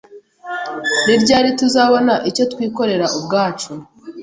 [1.05, 3.71] Ni ryari tuzabona icyo twikorera ubwacu?